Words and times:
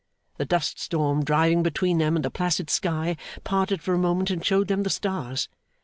The 0.37 0.45
dust 0.45 0.79
storm, 0.79 1.23
driving 1.23 1.61
between 1.61 1.99
them 1.99 2.15
and 2.15 2.25
the 2.25 2.31
placid 2.31 2.71
sky, 2.71 3.17
parted 3.43 3.83
for 3.83 3.93
a 3.93 3.99
moment 3.99 4.31
and 4.31 4.43
showed 4.43 4.67
them 4.67 4.81
the 4.81 4.89
stars. 4.89 5.47